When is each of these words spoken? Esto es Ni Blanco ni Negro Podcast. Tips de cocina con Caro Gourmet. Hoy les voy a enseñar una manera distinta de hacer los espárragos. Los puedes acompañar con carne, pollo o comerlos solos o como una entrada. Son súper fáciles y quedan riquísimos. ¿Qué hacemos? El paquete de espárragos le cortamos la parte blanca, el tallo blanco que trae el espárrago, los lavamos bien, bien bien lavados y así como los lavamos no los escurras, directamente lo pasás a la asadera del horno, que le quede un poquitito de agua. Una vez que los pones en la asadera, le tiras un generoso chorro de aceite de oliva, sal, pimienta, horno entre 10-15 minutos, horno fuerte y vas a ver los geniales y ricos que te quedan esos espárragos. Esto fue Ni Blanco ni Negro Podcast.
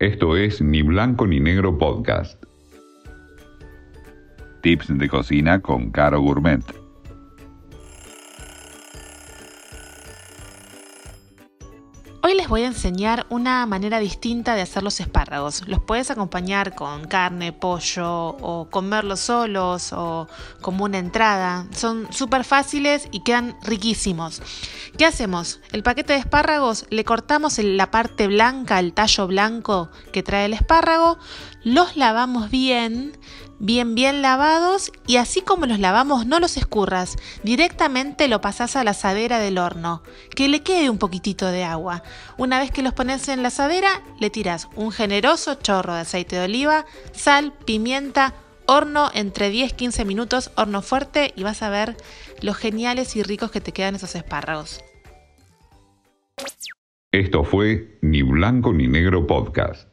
Esto 0.00 0.34
es 0.34 0.62
Ni 0.62 0.80
Blanco 0.80 1.26
ni 1.26 1.40
Negro 1.40 1.76
Podcast. 1.76 2.42
Tips 4.62 4.96
de 4.96 5.10
cocina 5.10 5.60
con 5.60 5.90
Caro 5.90 6.22
Gourmet. 6.22 6.62
Hoy 12.22 12.34
les 12.34 12.48
voy 12.48 12.62
a 12.62 12.68
enseñar 12.68 13.26
una 13.28 13.66
manera 13.66 13.98
distinta 13.98 14.54
de 14.54 14.62
hacer 14.62 14.82
los 14.82 15.00
espárragos. 15.00 15.66
Los 15.66 15.82
puedes 15.82 16.10
acompañar 16.10 16.74
con 16.74 17.06
carne, 17.06 17.52
pollo 17.52 18.36
o 18.40 18.68
comerlos 18.70 19.20
solos 19.20 19.92
o 19.92 20.28
como 20.60 20.84
una 20.84 20.98
entrada. 20.98 21.66
Son 21.72 22.10
súper 22.12 22.44
fáciles 22.44 23.08
y 23.10 23.20
quedan 23.24 23.56
riquísimos. 23.62 24.40
¿Qué 24.96 25.06
hacemos? 25.06 25.60
El 25.72 25.82
paquete 25.82 26.12
de 26.12 26.18
espárragos 26.18 26.86
le 26.90 27.04
cortamos 27.04 27.58
la 27.58 27.90
parte 27.90 28.26
blanca, 28.26 28.78
el 28.78 28.92
tallo 28.92 29.26
blanco 29.26 29.90
que 30.12 30.22
trae 30.22 30.46
el 30.46 30.52
espárrago, 30.52 31.18
los 31.64 31.96
lavamos 31.96 32.50
bien, 32.50 33.16
bien 33.58 33.94
bien 33.94 34.22
lavados 34.22 34.90
y 35.06 35.16
así 35.16 35.42
como 35.42 35.66
los 35.66 35.78
lavamos 35.78 36.26
no 36.26 36.40
los 36.40 36.56
escurras, 36.56 37.16
directamente 37.44 38.26
lo 38.28 38.40
pasás 38.40 38.74
a 38.74 38.84
la 38.84 38.90
asadera 38.90 39.38
del 39.38 39.58
horno, 39.58 40.02
que 40.34 40.48
le 40.48 40.62
quede 40.62 40.90
un 40.90 40.98
poquitito 40.98 41.46
de 41.46 41.64
agua. 41.64 42.02
Una 42.36 42.58
vez 42.58 42.70
que 42.70 42.82
los 42.82 42.94
pones 42.94 43.28
en 43.28 43.42
la 43.42 43.48
asadera, 43.48 44.02
le 44.18 44.30
tiras 44.30 44.68
un 44.76 44.90
generoso 44.90 45.54
chorro 45.54 45.94
de 45.94 46.00
aceite 46.00 46.36
de 46.36 46.44
oliva, 46.44 46.84
sal, 47.12 47.52
pimienta, 47.64 48.34
horno 48.70 49.10
entre 49.12 49.52
10-15 49.52 50.06
minutos, 50.06 50.52
horno 50.54 50.80
fuerte 50.80 51.32
y 51.34 51.42
vas 51.42 51.60
a 51.62 51.70
ver 51.70 51.96
los 52.40 52.56
geniales 52.56 53.16
y 53.16 53.22
ricos 53.24 53.50
que 53.50 53.60
te 53.60 53.72
quedan 53.72 53.96
esos 53.96 54.14
espárragos. 54.14 54.80
Esto 57.10 57.42
fue 57.42 57.98
Ni 58.00 58.22
Blanco 58.22 58.72
ni 58.72 58.86
Negro 58.86 59.26
Podcast. 59.26 59.89